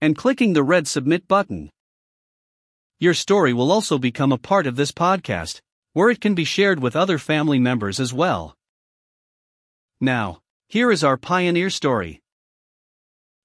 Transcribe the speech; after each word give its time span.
and 0.00 0.16
clicking 0.16 0.52
the 0.52 0.62
red 0.62 0.88
submit 0.88 1.28
button. 1.28 1.70
Your 2.98 3.14
story 3.14 3.52
will 3.52 3.72
also 3.72 3.98
become 3.98 4.32
a 4.32 4.38
part 4.38 4.66
of 4.66 4.76
this 4.76 4.92
podcast, 4.92 5.60
where 5.92 6.10
it 6.10 6.20
can 6.20 6.34
be 6.34 6.44
shared 6.44 6.80
with 6.80 6.96
other 6.96 7.18
family 7.18 7.58
members 7.58 8.00
as 8.00 8.12
well. 8.12 8.56
Now, 10.00 10.40
here 10.68 10.90
is 10.90 11.04
our 11.04 11.16
pioneer 11.16 11.70
story. 11.70 12.20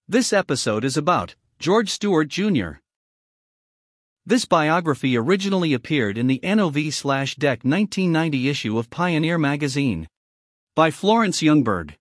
This 0.07 0.31
episode 0.31 0.83
is 0.83 0.97
about 0.97 1.35
George 1.59 1.89
Stewart 1.89 2.27
Jr. 2.27 2.73
This 4.25 4.45
biography 4.45 5.15
originally 5.15 5.73
appeared 5.73 6.17
in 6.17 6.25
the 6.25 6.39
NOV/DEC 6.41 7.63
1990 7.63 8.49
issue 8.49 8.79
of 8.79 8.89
Pioneer 8.89 9.37
magazine 9.37 10.07
by 10.75 10.89
Florence 10.89 11.41
Youngberg. 11.41 11.95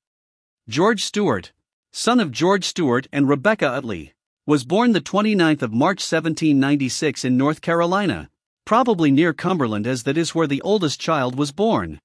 George 0.66 1.05
Stewart, 1.05 1.52
son 1.92 2.20
of 2.20 2.30
George 2.30 2.64
Stewart 2.64 3.06
and 3.12 3.28
Rebecca 3.28 3.68
Utley, 3.68 4.13
was 4.46 4.64
born 4.64 4.92
the 4.92 5.00
29th 5.00 5.62
of 5.62 5.72
March 5.72 6.00
1796 6.00 7.24
in 7.24 7.34
North 7.34 7.62
Carolina, 7.62 8.28
probably 8.66 9.10
near 9.10 9.32
Cumberland 9.32 9.86
as 9.86 10.02
that 10.02 10.19
is 10.19 10.34
where 10.34 10.46
the 10.46 10.60
oldest 10.60 11.00
child 11.00 11.34
was 11.34 11.50
born. 11.50 11.98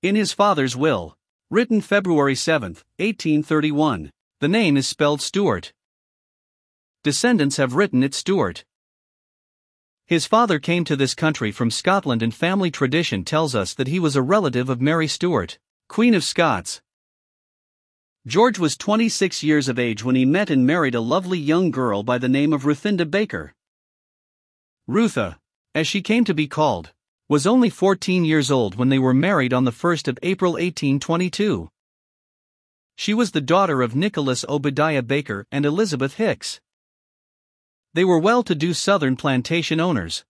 In 0.00 0.14
his 0.14 0.32
father's 0.32 0.76
will, 0.76 1.16
written 1.50 1.80
February 1.80 2.36
7, 2.36 2.74
1831, 2.98 4.12
the 4.38 4.46
name 4.46 4.76
is 4.76 4.86
spelled 4.86 5.20
Stuart. 5.20 5.72
Descendants 7.02 7.56
have 7.56 7.74
written 7.74 8.04
it 8.04 8.14
Stewart. 8.14 8.64
His 10.06 10.24
father 10.24 10.60
came 10.60 10.84
to 10.84 10.94
this 10.94 11.16
country 11.16 11.50
from 11.50 11.72
Scotland 11.72 12.22
and 12.22 12.32
family 12.32 12.70
tradition 12.70 13.24
tells 13.24 13.56
us 13.56 13.74
that 13.74 13.88
he 13.88 13.98
was 13.98 14.14
a 14.14 14.22
relative 14.22 14.68
of 14.68 14.80
Mary 14.80 15.08
Stuart, 15.08 15.58
Queen 15.88 16.14
of 16.14 16.22
Scots, 16.22 16.80
George 18.26 18.58
was 18.58 18.76
26 18.76 19.42
years 19.42 19.68
of 19.68 19.78
age 19.78 20.02
when 20.02 20.16
he 20.16 20.24
met 20.24 20.50
and 20.50 20.66
married 20.66 20.94
a 20.94 21.00
lovely 21.00 21.38
young 21.38 21.70
girl 21.70 22.02
by 22.02 22.18
the 22.18 22.28
name 22.28 22.52
of 22.52 22.64
Ruthinda 22.64 23.06
Baker. 23.10 23.54
Rutha, 24.86 25.38
as 25.74 25.86
she 25.86 26.02
came 26.02 26.24
to 26.24 26.34
be 26.34 26.46
called, 26.48 26.92
was 27.28 27.46
only 27.46 27.70
14 27.70 28.24
years 28.24 28.50
old 28.50 28.74
when 28.74 28.88
they 28.88 28.98
were 28.98 29.14
married 29.14 29.52
on 29.52 29.64
the 29.64 29.70
1st 29.70 30.08
of 30.08 30.18
April 30.22 30.52
1822. 30.52 31.68
She 32.96 33.14
was 33.14 33.30
the 33.30 33.40
daughter 33.40 33.82
of 33.82 33.94
Nicholas 33.94 34.44
Obadiah 34.48 35.02
Baker 35.02 35.46
and 35.52 35.64
Elizabeth 35.64 36.14
Hicks. 36.14 36.60
They 37.94 38.04
were 38.04 38.18
well 38.18 38.42
to 38.42 38.54
do 38.54 38.74
southern 38.74 39.16
plantation 39.16 39.78
owners. 39.78 40.24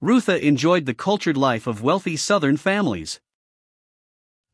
Rutha 0.00 0.44
enjoyed 0.44 0.86
the 0.86 0.94
cultured 0.94 1.36
life 1.36 1.66
of 1.66 1.82
wealthy 1.82 2.16
southern 2.16 2.56
families. 2.56 3.20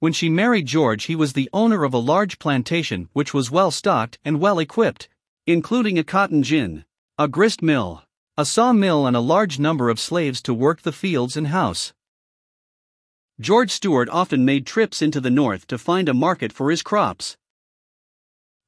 When 0.00 0.12
she 0.12 0.28
married 0.28 0.66
George, 0.66 1.04
he 1.04 1.16
was 1.16 1.32
the 1.32 1.50
owner 1.52 1.82
of 1.82 1.92
a 1.92 1.98
large 1.98 2.38
plantation 2.38 3.08
which 3.14 3.34
was 3.34 3.50
well 3.50 3.72
stocked 3.72 4.18
and 4.24 4.38
well 4.38 4.60
equipped, 4.60 5.08
including 5.44 5.98
a 5.98 6.05
cotton 6.05 6.44
gin, 6.44 6.84
a 7.18 7.27
grist 7.27 7.62
mill, 7.62 8.05
a 8.36 8.44
saw 8.44 8.72
mill, 8.72 9.08
and 9.08 9.16
a 9.16 9.20
large 9.20 9.58
number 9.58 9.90
of 9.90 9.98
slaves 9.98 10.40
to 10.42 10.55
work 10.55 10.82
the 10.82 10.92
fields 10.92 11.36
and 11.36 11.48
house. 11.48 11.92
George 13.40 13.72
Stewart 13.72 14.08
often 14.10 14.44
made 14.44 14.66
trips 14.66 15.02
into 15.02 15.20
the 15.20 15.30
north 15.30 15.67
to 15.67 15.77
find 15.78 16.08
a 16.08 16.14
market 16.14 16.52
for 16.52 16.70
his 16.70 16.83
crops. 16.83 17.36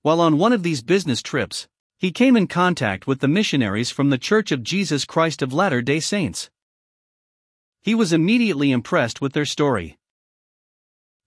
While 0.02 0.20
on 0.20 0.36
one 0.36 0.52
of 0.52 0.64
these 0.64 0.82
business 0.82 1.22
trips, 1.22 1.68
he 1.96 2.10
came 2.10 2.36
in 2.36 2.48
contact 2.48 3.06
with 3.06 3.20
the 3.20 3.28
missionaries 3.28 3.90
from 3.90 4.10
the 4.10 4.18
Church 4.18 4.50
of 4.50 4.64
Jesus 4.64 5.04
Christ 5.04 5.42
of 5.42 5.52
Latter 5.52 5.80
day 5.80 6.00
Saints. 6.00 6.50
He 7.82 7.94
was 7.94 8.12
immediately 8.12 8.72
impressed 8.72 9.20
with 9.20 9.32
their 9.32 9.44
story. 9.44 9.96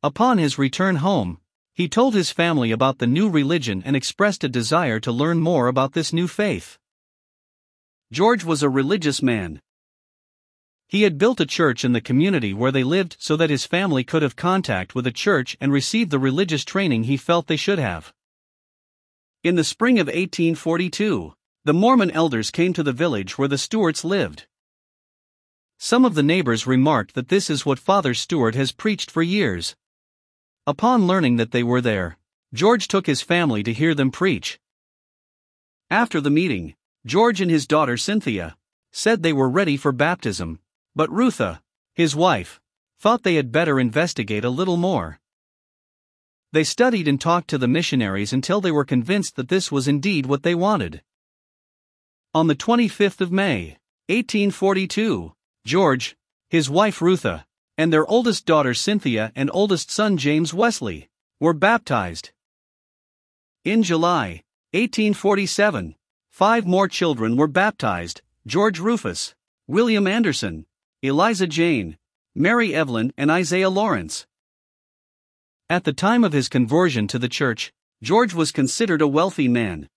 Upon 0.06 0.38
his 0.38 0.58
return 0.58 0.98
home, 0.98 1.40
he 1.74 1.88
told 1.88 2.14
his 2.14 2.30
family 2.30 2.72
about 2.72 3.00
the 3.00 3.08
new 3.08 3.30
religion 3.30 3.82
and 3.86 3.96
expressed 3.96 4.44
a 4.44 4.50
desire 4.50 5.00
to 5.00 5.14
learn 5.14 5.40
more 5.40 5.68
about 5.68 5.94
this 5.94 6.12
new 6.12 6.28
faith. 6.28 6.78
George 8.12 8.44
was 8.44 8.62
a 8.62 8.70
religious 8.70 9.22
man. 9.24 9.62
He 10.88 11.04
had 11.04 11.18
built 11.18 11.40
a 11.40 11.46
church 11.46 11.86
in 11.86 11.94
the 11.94 12.02
community 12.02 12.54
where 12.54 12.72
they 12.72 12.84
lived 12.84 13.16
so 13.18 13.38
that 13.38 13.50
his 13.50 13.66
family 13.66 14.04
could 14.04 14.22
have 14.24 14.36
contact 14.36 14.94
with 14.94 15.08
a 15.08 15.12
church 15.12 15.56
and 15.62 15.72
receive 15.72 16.10
the 16.10 16.20
religious 16.20 16.66
training 16.66 17.06
he 17.06 17.16
felt 17.16 17.48
they 17.48 17.56
should 17.56 17.80
have. 17.80 18.12
In 19.42 19.56
the 19.56 19.64
spring 19.64 20.00
of 20.00 20.08
1842, 20.08 21.34
the 21.64 21.74
Mormon 21.74 22.12
elders 22.12 22.52
came 22.52 22.74
to 22.74 22.84
the 22.84 22.92
village 22.92 23.38
where 23.38 23.48
the 23.48 23.58
Stewarts 23.58 24.04
lived. 24.04 24.48
Some 25.78 26.04
of 26.04 26.14
the 26.14 26.24
neighbors 26.24 26.68
remarked 26.68 27.16
that 27.16 27.30
this 27.30 27.50
is 27.50 27.66
what 27.66 27.80
Father 27.80 28.14
Stewart 28.14 28.54
has 28.56 28.74
preached 28.74 29.10
for 29.10 29.24
years. 29.24 29.78
Upon 30.66 31.08
learning 31.08 31.36
that 31.38 31.52
they 31.52 31.64
were 31.64 31.82
there, 31.82 32.18
George 32.54 32.88
took 32.88 33.06
his 33.06 33.22
family 33.22 33.64
to 33.64 33.74
hear 33.74 33.94
them 33.94 34.12
preach. 34.12 34.60
After 35.90 36.22
the 36.22 36.30
meeting, 36.30 36.76
George 37.06 37.42
and 37.42 37.52
his 37.52 37.68
daughter 37.68 37.98
Cynthia 37.98 38.56
said 38.94 39.24
they 39.24 39.34
were 39.34 39.50
ready 39.50 39.76
for 39.76 39.92
baptism, 39.92 40.60
but 40.96 41.12
Rutha, 41.12 41.62
his 41.94 42.16
wife, 42.16 42.62
thought 42.98 43.24
they 43.24 43.36
had 43.36 43.52
better 43.52 43.78
investigate 43.78 44.46
a 44.46 44.50
little 44.50 44.78
more. 44.78 45.20
They 46.54 46.64
studied 46.64 47.10
and 47.10 47.20
talked 47.20 47.50
to 47.50 47.58
the 47.58 47.68
missionaries 47.68 48.32
until 48.32 48.62
they 48.62 48.72
were 48.72 48.86
convinced 48.86 49.36
that 49.36 49.50
this 49.50 49.70
was 49.70 49.90
indeed 49.90 50.28
what 50.28 50.44
they 50.44 50.56
wanted. 50.56 51.02
On 52.34 52.48
the 52.48 52.56
25th 52.56 53.20
of 53.20 53.32
May, 53.32 53.78
1842, 54.08 55.34
George, 55.66 56.16
his 56.50 56.70
wife 56.70 57.02
Rutha, 57.02 57.46
and 57.78 57.92
their 57.92 58.06
oldest 58.06 58.46
daughter 58.46 58.74
Cynthia 58.74 59.32
and 59.36 59.50
oldest 59.54 59.90
son 59.90 60.18
James 60.18 60.54
Wesley, 60.54 61.10
were 61.40 61.54
baptized. 61.54 62.32
In 63.66 63.84
July 63.84 64.44
1847, 64.72 65.96
five 66.30 66.66
more 66.66 66.88
children 66.88 67.38
were 67.38 67.48
baptized 67.48 68.22
George 68.46 68.80
Rufus, 68.80 69.36
William 69.68 70.08
Anderson, 70.08 70.66
Eliza 71.02 71.48
Jane, 71.48 71.98
Mary 72.36 72.74
Evelyn, 72.74 73.14
and 73.18 73.32
Isaiah 73.32 73.70
Lawrence. 73.70 74.28
At 75.70 75.86
the 75.86 75.94
time 75.94 76.24
of 76.24 76.34
his 76.34 76.50
conversion 76.50 77.08
to 77.08 77.18
the 77.18 77.30
church, 77.30 77.72
George 78.02 78.34
was 78.34 78.52
considered 78.52 79.02
a 79.02 79.08
wealthy 79.08 79.48
man. 79.48 79.88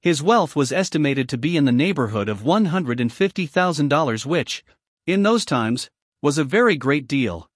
His 0.00 0.22
wealth 0.22 0.56
was 0.56 0.72
estimated 0.72 1.28
to 1.28 1.36
be 1.36 1.56
in 1.56 1.64
the 1.64 1.72
neighborhood 1.72 2.28
of 2.28 2.42
$150,000, 2.42 4.26
which, 4.26 4.64
in 5.06 5.22
those 5.22 5.44
times, 5.44 5.90
was 6.20 6.38
a 6.38 6.44
very 6.44 6.76
great 6.76 7.06
deal. 7.06 7.48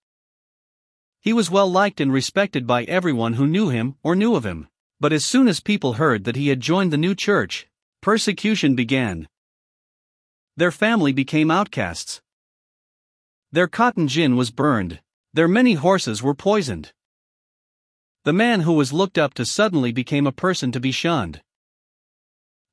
He 1.20 1.32
was 1.32 1.50
well 1.50 1.70
liked 1.70 2.00
and 2.00 2.12
respected 2.12 2.66
by 2.66 2.84
everyone 2.84 3.34
who 3.34 3.46
knew 3.46 3.68
him 3.68 3.96
or 4.02 4.14
knew 4.14 4.34
of 4.34 4.44
him, 4.44 4.68
but 5.00 5.12
as 5.12 5.24
soon 5.24 5.48
as 5.48 5.60
people 5.60 5.94
heard 5.94 6.24
that 6.24 6.36
he 6.36 6.48
had 6.48 6.60
joined 6.60 6.92
the 6.92 6.96
new 6.96 7.14
church, 7.14 7.68
persecution 8.00 8.74
began. 8.74 9.28
Their 10.56 10.70
family 10.70 11.12
became 11.12 11.50
outcasts. 11.50 12.20
Their 13.50 13.68
cotton 13.68 14.06
gin 14.06 14.36
was 14.36 14.50
burned, 14.50 15.00
their 15.32 15.48
many 15.48 15.74
horses 15.74 16.22
were 16.22 16.34
poisoned. 16.34 16.92
The 18.24 18.32
man 18.32 18.60
who 18.60 18.74
was 18.74 18.92
looked 18.92 19.18
up 19.18 19.34
to 19.34 19.44
suddenly 19.44 19.90
became 19.90 20.26
a 20.26 20.32
person 20.32 20.70
to 20.72 20.80
be 20.80 20.92
shunned. 20.92 21.42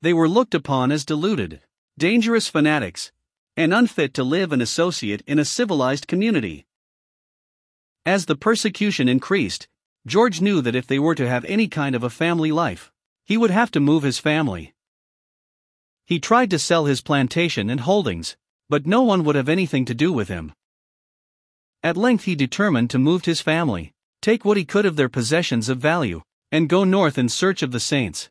They 0.02 0.14
were 0.14 0.30
looked 0.30 0.54
upon 0.54 0.92
as 0.92 1.04
deluded, 1.04 1.62
dangerous 1.98 2.48
fanatics, 2.48 3.12
and 3.60 3.74
unfit 3.74 4.14
to 4.14 4.24
live 4.24 4.54
and 4.54 4.62
associate 4.62 5.22
in 5.28 5.38
a 5.38 5.44
civilized 5.44 6.08
community. 6.08 6.66
As 8.06 8.26
the 8.26 8.38
persecution 8.38 9.10
increased, 9.10 9.68
George 10.08 10.40
knew 10.40 10.62
that 10.62 10.76
if 10.76 10.88
they 10.88 10.98
were 10.98 11.14
to 11.16 11.28
have 11.28 11.44
any 11.44 11.68
kind 11.68 11.94
of 11.94 12.02
a 12.02 12.10
family 12.10 12.54
life, 12.54 12.90
he 13.26 13.36
would 13.36 13.52
have 13.52 13.70
to 13.72 13.82
move 13.82 14.04
his 14.04 14.18
family. 14.18 14.74
He 16.06 16.22
tried 16.22 16.50
to 16.52 16.58
sell 16.58 16.86
his 16.86 17.02
plantation 17.02 17.70
and 17.70 17.82
holdings, 17.82 18.38
but 18.70 18.88
no 18.88 19.02
one 19.02 19.26
would 19.26 19.36
have 19.36 19.50
anything 19.50 19.84
to 19.84 19.94
do 19.94 20.14
with 20.14 20.30
him. 20.30 20.54
At 21.84 21.98
length 21.98 22.24
he 22.24 22.36
determined 22.36 22.90
to 22.92 22.98
move 22.98 23.26
his 23.26 23.42
family, 23.42 23.92
take 24.22 24.46
what 24.46 24.56
he 24.56 24.64
could 24.64 24.86
of 24.86 24.96
their 24.96 25.10
possessions 25.10 25.68
of 25.68 25.80
value, 25.80 26.22
and 26.50 26.70
go 26.70 26.86
north 26.86 27.18
in 27.18 27.28
search 27.28 27.62
of 27.62 27.74
the 27.74 27.82
saints. 27.82 28.30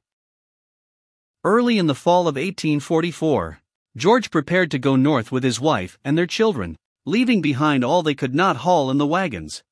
Early 1.44 1.76
in 1.76 1.86
the 1.86 1.94
fall 1.94 2.22
of 2.22 2.36
1844, 2.36 3.60
George 3.96 4.30
prepared 4.30 4.70
to 4.70 4.78
go 4.78 4.96
north 4.96 5.32
with 5.32 5.42
his 5.42 5.60
wife 5.60 5.98
and 6.04 6.16
their 6.16 6.26
children, 6.26 6.76
leaving 7.06 7.40
behind 7.40 7.82
all 7.84 8.02
they 8.02 8.14
could 8.14 8.34
not 8.34 8.58
haul 8.58 8.90
in 8.90 8.98
the 8.98 9.06
wagons. 9.06 9.62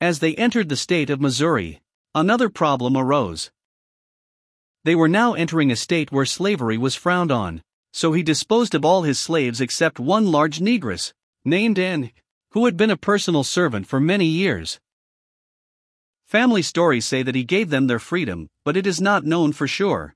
As 0.00 0.18
they 0.18 0.34
entered 0.34 0.68
the 0.68 0.76
state 0.76 1.10
of 1.10 1.20
Missouri, 1.20 1.80
another 2.14 2.48
problem 2.48 2.96
arose. 2.96 3.50
They 4.84 4.94
were 4.94 5.08
now 5.08 5.34
entering 5.34 5.70
a 5.70 5.76
state 5.76 6.10
where 6.10 6.26
slavery 6.26 6.76
was 6.76 6.94
frowned 6.94 7.30
on, 7.30 7.62
so 7.92 8.12
he 8.12 8.22
disposed 8.22 8.74
of 8.74 8.84
all 8.84 9.02
his 9.02 9.18
slaves 9.18 9.60
except 9.60 10.00
one 10.00 10.26
large 10.26 10.58
negress, 10.58 11.12
named 11.44 11.78
Anne, 11.78 12.10
who 12.50 12.64
had 12.64 12.76
been 12.76 12.90
a 12.90 12.96
personal 12.96 13.44
servant 13.44 13.86
for 13.86 14.00
many 14.00 14.26
years. 14.26 14.80
Family 16.26 16.62
stories 16.62 17.04
say 17.04 17.22
that 17.22 17.34
he 17.34 17.44
gave 17.44 17.70
them 17.70 17.86
their 17.86 17.98
freedom, 17.98 18.48
but 18.64 18.76
it 18.76 18.86
is 18.86 19.00
not 19.00 19.24
known 19.24 19.52
for 19.52 19.68
sure. 19.68 20.14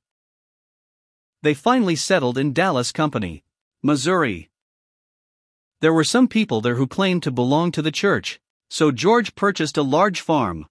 They 1.46 1.54
finally 1.54 1.94
settled 1.94 2.38
in 2.38 2.52
Dallas 2.52 2.90
County, 2.90 3.44
Missouri. 3.80 4.50
There 5.80 5.92
were 5.92 6.02
some 6.02 6.26
people 6.26 6.60
there 6.60 6.74
who 6.74 6.88
claimed 6.88 7.22
to 7.22 7.30
belong 7.30 7.70
to 7.70 7.82
the 7.82 7.92
church, 7.92 8.40
so 8.68 8.90
George 8.90 9.36
purchased 9.36 9.76
a 9.76 9.82
large 9.82 10.20
farm. 10.20 10.66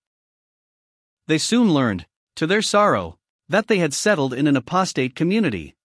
They 1.27 1.38
soon 1.38 1.74
learned, 1.74 2.07
to 2.36 2.45
their 2.45 2.62
sorrow, 2.62 3.18
that 3.48 3.68
they 3.68 3.77
had 3.77 3.94
settled 3.94 4.33
in 4.33 4.48
an 4.48 4.57
apostate 4.57 5.16
community. 5.16 5.77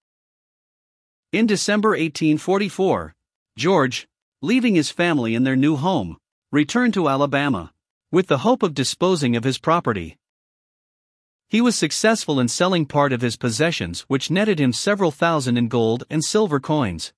In 1.31 1.47
December 1.47 1.91
1844, 1.91 3.15
George, 3.57 4.09
leaving 4.43 4.75
his 4.75 4.91
family 4.91 5.37
in 5.37 5.45
their 5.45 5.55
new 5.55 5.77
home, 5.77 6.17
returned 6.51 6.95
to 6.95 7.09
Alabama, 7.09 7.73
with 8.11 8.27
the 8.27 8.39
hope 8.39 8.65
of 8.65 8.75
disposing 8.75 9.37
of 9.37 9.45
his 9.45 9.57
property. 9.57 10.19
He 11.51 11.61
was 11.61 11.75
successful 11.75 12.39
in 12.39 12.47
selling 12.47 12.87
part 12.87 13.13
of 13.13 13.23
his 13.23 13.37
possessions, 13.37 14.03
which 14.03 14.31
netted 14.31 14.61
him 14.61 14.73
several 14.73 15.11
thousand 15.11 15.57
in 15.57 15.67
gold 15.67 16.05
and 16.09 16.25
silver 16.25 16.61
coins. 16.61 17.13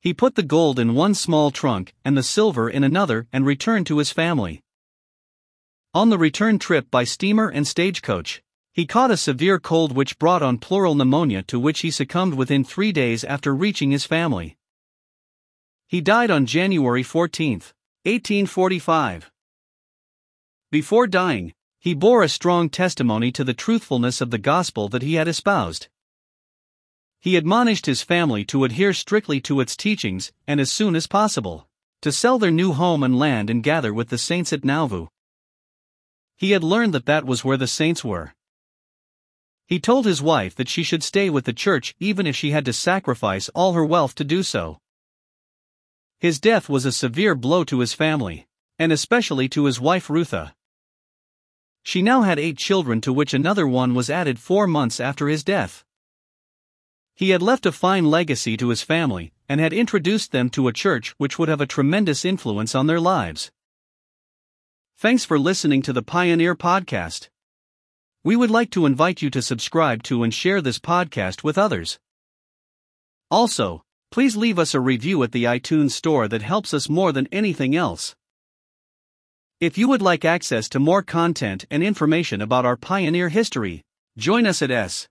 He 0.00 0.12
put 0.12 0.34
the 0.34 0.42
gold 0.42 0.80
in 0.80 0.96
one 0.96 1.14
small 1.14 1.52
trunk 1.52 1.94
and 2.04 2.16
the 2.16 2.24
silver 2.24 2.68
in 2.68 2.82
another 2.82 3.28
and 3.32 3.46
returned 3.46 3.86
to 3.86 3.98
his 3.98 4.10
family. 4.10 4.60
On 5.94 6.10
the 6.10 6.18
return 6.18 6.58
trip 6.58 6.90
by 6.90 7.04
steamer 7.04 7.48
and 7.48 7.64
stagecoach, 7.64 8.42
he 8.72 8.86
caught 8.86 9.12
a 9.12 9.16
severe 9.16 9.60
cold 9.60 9.92
which 9.94 10.18
brought 10.18 10.42
on 10.42 10.58
pleural 10.58 10.96
pneumonia 10.96 11.44
to 11.44 11.60
which 11.60 11.82
he 11.82 11.92
succumbed 11.92 12.34
within 12.34 12.64
three 12.64 12.90
days 12.90 13.22
after 13.22 13.54
reaching 13.54 13.92
his 13.92 14.04
family. 14.04 14.56
He 15.86 16.00
died 16.00 16.32
on 16.32 16.44
January 16.44 17.04
14, 17.04 17.60
1845. 18.02 19.30
Before 20.72 21.06
dying, 21.06 21.52
he 21.78 21.94
bore 21.94 22.22
a 22.22 22.28
strong 22.28 22.68
testimony 22.68 23.30
to 23.32 23.44
the 23.44 23.54
truthfulness 23.54 24.20
of 24.20 24.30
the 24.30 24.38
gospel 24.38 24.88
that 24.88 25.02
he 25.02 25.14
had 25.14 25.28
espoused. 25.28 25.88
He 27.20 27.36
admonished 27.36 27.86
his 27.86 28.02
family 28.02 28.44
to 28.46 28.64
adhere 28.64 28.92
strictly 28.92 29.40
to 29.42 29.60
its 29.60 29.76
teachings 29.76 30.32
and 30.46 30.60
as 30.60 30.70
soon 30.70 30.96
as 30.96 31.06
possible, 31.06 31.68
to 32.02 32.12
sell 32.12 32.38
their 32.38 32.50
new 32.50 32.72
home 32.72 33.02
and 33.02 33.18
land 33.18 33.50
and 33.50 33.62
gather 33.62 33.92
with 33.92 34.08
the 34.08 34.18
saints 34.18 34.52
at 34.52 34.64
Nauvoo. 34.64 35.06
He 36.36 36.52
had 36.52 36.64
learned 36.64 36.94
that 36.94 37.06
that 37.06 37.24
was 37.24 37.44
where 37.44 37.56
the 37.56 37.66
saints 37.66 38.04
were. 38.04 38.34
He 39.66 39.80
told 39.80 40.06
his 40.06 40.22
wife 40.22 40.54
that 40.54 40.68
she 40.68 40.82
should 40.82 41.02
stay 41.02 41.28
with 41.28 41.44
the 41.44 41.52
church 41.52 41.94
even 41.98 42.26
if 42.26 42.36
she 42.36 42.50
had 42.50 42.64
to 42.66 42.72
sacrifice 42.72 43.48
all 43.50 43.72
her 43.72 43.84
wealth 43.84 44.14
to 44.16 44.24
do 44.24 44.42
so. 44.42 44.78
His 46.18 46.40
death 46.40 46.68
was 46.68 46.86
a 46.86 46.92
severe 46.92 47.34
blow 47.34 47.64
to 47.64 47.80
his 47.80 47.92
family, 47.92 48.46
and 48.78 48.92
especially 48.92 49.48
to 49.50 49.66
his 49.66 49.80
wife 49.80 50.08
Rutha. 50.08 50.54
She 51.86 52.02
now 52.02 52.22
had 52.22 52.40
eight 52.40 52.58
children, 52.58 53.00
to 53.02 53.12
which 53.12 53.32
another 53.32 53.64
one 53.64 53.94
was 53.94 54.10
added 54.10 54.40
four 54.40 54.66
months 54.66 54.98
after 54.98 55.28
his 55.28 55.44
death. 55.44 55.84
He 57.14 57.30
had 57.30 57.40
left 57.40 57.64
a 57.64 57.70
fine 57.70 58.06
legacy 58.06 58.56
to 58.56 58.70
his 58.70 58.82
family 58.82 59.32
and 59.48 59.60
had 59.60 59.72
introduced 59.72 60.32
them 60.32 60.50
to 60.50 60.66
a 60.66 60.72
church 60.72 61.14
which 61.16 61.38
would 61.38 61.48
have 61.48 61.60
a 61.60 61.64
tremendous 61.64 62.24
influence 62.24 62.74
on 62.74 62.88
their 62.88 62.98
lives. 62.98 63.52
Thanks 64.98 65.24
for 65.24 65.38
listening 65.38 65.80
to 65.82 65.92
the 65.92 66.02
Pioneer 66.02 66.56
Podcast. 66.56 67.28
We 68.24 68.34
would 68.34 68.50
like 68.50 68.70
to 68.70 68.84
invite 68.84 69.22
you 69.22 69.30
to 69.30 69.40
subscribe 69.40 70.02
to 70.02 70.24
and 70.24 70.34
share 70.34 70.60
this 70.60 70.80
podcast 70.80 71.44
with 71.44 71.56
others. 71.56 72.00
Also, 73.30 73.84
please 74.10 74.36
leave 74.36 74.58
us 74.58 74.74
a 74.74 74.80
review 74.80 75.22
at 75.22 75.30
the 75.30 75.44
iTunes 75.44 75.92
Store 75.92 76.26
that 76.26 76.42
helps 76.42 76.74
us 76.74 76.88
more 76.88 77.12
than 77.12 77.28
anything 77.30 77.76
else. 77.76 78.16
If 79.58 79.78
you 79.78 79.88
would 79.88 80.02
like 80.02 80.26
access 80.26 80.68
to 80.68 80.78
more 80.78 81.02
content 81.02 81.64
and 81.70 81.82
information 81.82 82.42
about 82.42 82.66
our 82.66 82.76
pioneer 82.76 83.30
history, 83.30 83.82
join 84.18 84.46
us 84.46 84.60
at 84.60 84.70
s. 84.70 85.08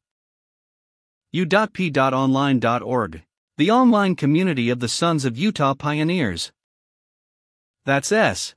u.p.online.org, 1.31 3.24
the 3.57 3.71
online 3.71 4.15
community 4.15 4.69
of 4.69 4.80
the 4.80 4.88
Sons 4.88 5.25
of 5.25 5.36
Utah 5.36 5.74
Pioneers. 5.74 6.51
That's 7.86 8.12
s 8.12 8.53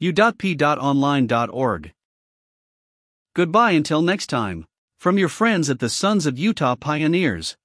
u.p.online.org. 0.00 1.92
Goodbye 3.34 3.70
until 3.72 4.00
next 4.00 4.26
time, 4.28 4.64
from 4.98 5.18
your 5.18 5.28
friends 5.28 5.68
at 5.68 5.80
the 5.80 5.90
Sons 5.90 6.24
of 6.24 6.38
Utah 6.38 6.76
Pioneers. 6.76 7.58